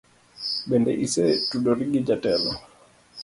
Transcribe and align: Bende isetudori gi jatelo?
Bende 0.69 0.91
isetudori 1.05 1.85
gi 1.91 2.01
jatelo? 2.07 2.51